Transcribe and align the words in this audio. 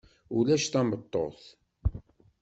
Ulac 0.37 0.65
tameṭṭut. 0.67 1.41